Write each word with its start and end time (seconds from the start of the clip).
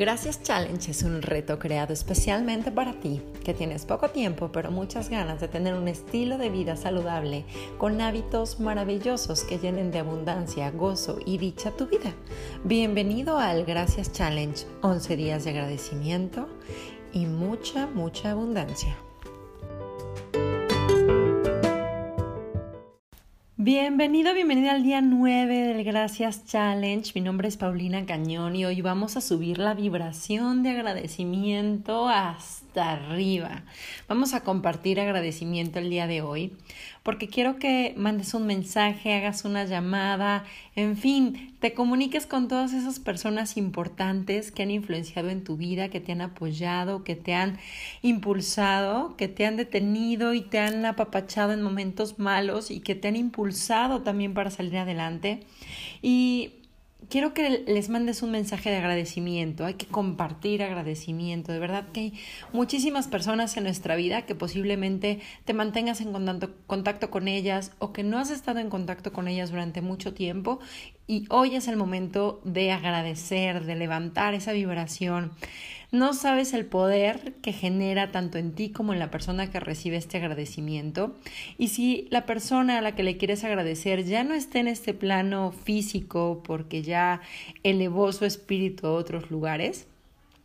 Gracias 0.00 0.42
Challenge 0.42 0.92
es 0.92 1.02
un 1.02 1.20
reto 1.20 1.58
creado 1.58 1.92
especialmente 1.92 2.72
para 2.72 2.94
ti, 2.94 3.20
que 3.44 3.52
tienes 3.52 3.84
poco 3.84 4.08
tiempo 4.08 4.50
pero 4.50 4.70
muchas 4.70 5.10
ganas 5.10 5.42
de 5.42 5.48
tener 5.48 5.74
un 5.74 5.88
estilo 5.88 6.38
de 6.38 6.48
vida 6.48 6.74
saludable 6.74 7.44
con 7.76 8.00
hábitos 8.00 8.60
maravillosos 8.60 9.44
que 9.44 9.58
llenen 9.58 9.90
de 9.90 9.98
abundancia, 9.98 10.70
gozo 10.70 11.18
y 11.26 11.36
dicha 11.36 11.72
tu 11.72 11.86
vida. 11.86 12.14
Bienvenido 12.64 13.36
al 13.36 13.66
Gracias 13.66 14.10
Challenge, 14.10 14.64
11 14.80 15.16
días 15.16 15.44
de 15.44 15.50
agradecimiento 15.50 16.48
y 17.12 17.26
mucha, 17.26 17.86
mucha 17.86 18.30
abundancia. 18.30 18.96
Bienvenido, 23.62 24.32
bienvenida 24.32 24.72
al 24.72 24.82
día 24.82 25.02
9 25.02 25.54
del 25.54 25.84
Gracias 25.84 26.46
Challenge. 26.46 27.12
Mi 27.14 27.20
nombre 27.20 27.46
es 27.46 27.58
Paulina 27.58 28.06
Cañón 28.06 28.56
y 28.56 28.64
hoy 28.64 28.80
vamos 28.80 29.18
a 29.18 29.20
subir 29.20 29.58
la 29.58 29.74
vibración 29.74 30.62
de 30.62 30.70
agradecimiento 30.70 32.08
hasta 32.08 32.92
arriba. 32.92 33.64
Vamos 34.08 34.32
a 34.32 34.44
compartir 34.44 34.98
agradecimiento 34.98 35.78
el 35.78 35.90
día 35.90 36.06
de 36.06 36.22
hoy 36.22 36.56
porque 37.02 37.28
quiero 37.28 37.58
que 37.58 37.92
mandes 37.98 38.32
un 38.32 38.46
mensaje, 38.46 39.12
hagas 39.12 39.44
una 39.44 39.66
llamada, 39.66 40.44
en 40.74 40.96
fin, 40.96 41.49
te 41.60 41.74
comuniques 41.74 42.26
con 42.26 42.48
todas 42.48 42.72
esas 42.72 42.98
personas 42.98 43.58
importantes 43.58 44.50
que 44.50 44.62
han 44.62 44.70
influenciado 44.70 45.28
en 45.28 45.44
tu 45.44 45.58
vida, 45.58 45.90
que 45.90 46.00
te 46.00 46.12
han 46.12 46.22
apoyado, 46.22 47.04
que 47.04 47.16
te 47.16 47.34
han 47.34 47.58
impulsado, 48.00 49.14
que 49.16 49.28
te 49.28 49.44
han 49.44 49.56
detenido 49.56 50.32
y 50.32 50.40
te 50.40 50.58
han 50.58 50.86
apapachado 50.86 51.52
en 51.52 51.62
momentos 51.62 52.18
malos 52.18 52.70
y 52.70 52.80
que 52.80 52.94
te 52.94 53.08
han 53.08 53.16
impulsado 53.16 54.00
también 54.00 54.32
para 54.32 54.50
salir 54.50 54.78
adelante. 54.78 55.40
Y 56.00 56.54
quiero 57.08 57.34
que 57.34 57.64
les 57.66 57.88
mandes 57.88 58.22
un 58.22 58.30
mensaje 58.30 58.70
de 58.70 58.76
agradecimiento, 58.76 59.64
hay 59.64 59.74
que 59.74 59.86
compartir 59.86 60.62
agradecimiento, 60.62 61.52
de 61.52 61.58
verdad 61.58 61.88
que 61.92 62.00
hay 62.00 62.14
muchísimas 62.52 63.08
personas 63.08 63.56
en 63.56 63.64
nuestra 63.64 63.96
vida 63.96 64.22
que 64.22 64.34
posiblemente 64.34 65.20
te 65.44 65.54
mantengas 65.54 66.00
en 66.00 66.12
contacto, 66.66 67.10
con 67.10 67.28
ellas 67.28 67.72
o 67.78 67.92
que 67.92 68.02
no 68.02 68.18
has 68.18 68.30
estado 68.30 68.60
en 68.60 68.70
contacto 68.70 69.12
con 69.12 69.28
ellas 69.28 69.50
durante 69.50 69.80
mucho 69.80 70.14
tiempo 70.14 70.60
y 71.06 71.26
hoy 71.30 71.56
es 71.56 71.68
el 71.68 71.76
momento 71.76 72.40
de 72.44 72.72
agradecer, 72.72 73.64
de 73.64 73.74
levantar 73.74 74.34
esa 74.34 74.52
vibración. 74.52 75.32
No 75.92 76.12
sabes 76.14 76.54
el 76.54 76.66
poder 76.66 77.34
que 77.42 77.52
genera 77.52 78.12
tanto 78.12 78.38
en 78.38 78.52
ti 78.52 78.70
como 78.70 78.92
en 78.92 79.00
la 79.00 79.10
persona 79.10 79.50
que 79.50 79.58
recibe 79.58 79.96
este 79.96 80.18
agradecimiento. 80.18 81.16
Y 81.58 81.68
si 81.68 82.06
la 82.10 82.26
persona 82.26 82.78
a 82.78 82.80
la 82.80 82.94
que 82.94 83.02
le 83.02 83.16
quieres 83.16 83.42
agradecer 83.42 84.04
ya 84.04 84.22
no 84.22 84.34
está 84.34 84.60
en 84.60 84.68
este 84.68 84.94
plano 84.94 85.50
físico 85.50 86.42
porque 86.44 86.82
ya 86.82 87.20
elevó 87.64 88.12
su 88.12 88.24
espíritu 88.24 88.86
a 88.86 88.92
otros 88.92 89.30
lugares, 89.30 89.88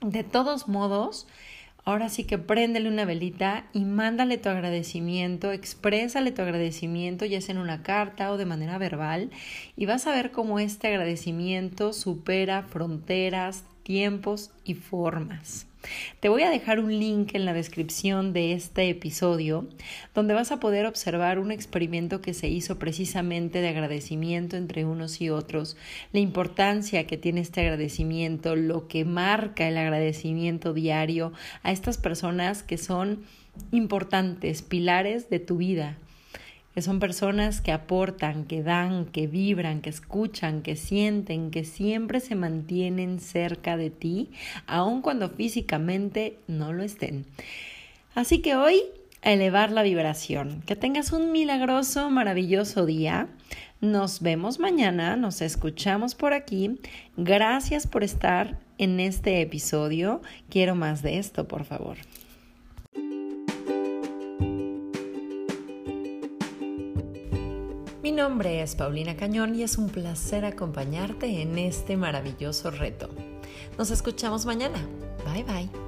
de 0.00 0.24
todos 0.24 0.68
modos, 0.68 1.26
Ahora 1.88 2.08
sí 2.08 2.24
que 2.24 2.36
préndele 2.36 2.88
una 2.88 3.04
velita 3.04 3.66
y 3.72 3.84
mándale 3.84 4.38
tu 4.38 4.48
agradecimiento, 4.48 5.52
exprésale 5.52 6.32
tu 6.32 6.42
agradecimiento, 6.42 7.24
ya 7.26 7.40
sea 7.40 7.54
en 7.54 7.60
una 7.60 7.84
carta 7.84 8.32
o 8.32 8.36
de 8.36 8.44
manera 8.44 8.76
verbal, 8.76 9.30
y 9.76 9.86
vas 9.86 10.08
a 10.08 10.10
ver 10.10 10.32
cómo 10.32 10.58
este 10.58 10.88
agradecimiento 10.88 11.92
supera 11.92 12.64
fronteras, 12.64 13.62
tiempos 13.86 14.50
y 14.64 14.74
formas. 14.74 15.68
Te 16.18 16.28
voy 16.28 16.42
a 16.42 16.50
dejar 16.50 16.80
un 16.80 16.98
link 16.98 17.36
en 17.36 17.44
la 17.44 17.52
descripción 17.52 18.32
de 18.32 18.52
este 18.52 18.90
episodio 18.90 19.68
donde 20.12 20.34
vas 20.34 20.50
a 20.50 20.58
poder 20.58 20.86
observar 20.86 21.38
un 21.38 21.52
experimento 21.52 22.20
que 22.20 22.34
se 22.34 22.48
hizo 22.48 22.80
precisamente 22.80 23.60
de 23.60 23.68
agradecimiento 23.68 24.56
entre 24.56 24.84
unos 24.84 25.20
y 25.20 25.30
otros, 25.30 25.76
la 26.12 26.18
importancia 26.18 27.06
que 27.06 27.16
tiene 27.16 27.42
este 27.42 27.60
agradecimiento, 27.60 28.56
lo 28.56 28.88
que 28.88 29.04
marca 29.04 29.68
el 29.68 29.78
agradecimiento 29.78 30.72
diario 30.72 31.32
a 31.62 31.70
estas 31.70 31.96
personas 31.96 32.64
que 32.64 32.78
son 32.78 33.22
importantes, 33.70 34.62
pilares 34.62 35.30
de 35.30 35.38
tu 35.38 35.58
vida, 35.58 35.96
que 36.76 36.82
son 36.82 37.00
personas 37.00 37.62
que 37.62 37.72
aportan, 37.72 38.44
que 38.44 38.62
dan, 38.62 39.06
que 39.06 39.26
vibran, 39.26 39.80
que 39.80 39.88
escuchan, 39.88 40.60
que 40.60 40.76
sienten, 40.76 41.50
que 41.50 41.64
siempre 41.64 42.20
se 42.20 42.34
mantienen 42.34 43.18
cerca 43.18 43.78
de 43.78 43.88
ti, 43.88 44.28
aun 44.66 45.00
cuando 45.00 45.30
físicamente 45.30 46.36
no 46.48 46.74
lo 46.74 46.82
estén. 46.82 47.24
Así 48.14 48.40
que 48.40 48.56
hoy, 48.56 48.82
elevar 49.22 49.72
la 49.72 49.82
vibración. 49.82 50.60
Que 50.66 50.76
tengas 50.76 51.12
un 51.12 51.32
milagroso, 51.32 52.10
maravilloso 52.10 52.84
día. 52.84 53.28
Nos 53.80 54.20
vemos 54.20 54.58
mañana, 54.58 55.16
nos 55.16 55.40
escuchamos 55.40 56.14
por 56.14 56.34
aquí. 56.34 56.78
Gracias 57.16 57.86
por 57.86 58.04
estar 58.04 58.58
en 58.76 59.00
este 59.00 59.40
episodio. 59.40 60.20
Quiero 60.50 60.74
más 60.74 61.00
de 61.00 61.16
esto, 61.16 61.48
por 61.48 61.64
favor. 61.64 61.96
Mi 68.06 68.12
nombre 68.12 68.62
es 68.62 68.76
Paulina 68.76 69.16
Cañón 69.16 69.56
y 69.56 69.64
es 69.64 69.78
un 69.78 69.88
placer 69.88 70.44
acompañarte 70.44 71.42
en 71.42 71.58
este 71.58 71.96
maravilloso 71.96 72.70
reto. 72.70 73.10
Nos 73.78 73.90
escuchamos 73.90 74.46
mañana. 74.46 74.78
Bye 75.24 75.42
bye. 75.42 75.85